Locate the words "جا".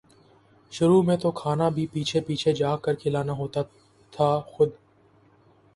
2.53-2.75